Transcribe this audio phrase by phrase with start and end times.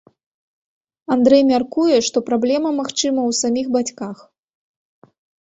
[1.15, 4.17] Андрэй мяркуе, што праблема, магчыма, у саміх бацьках.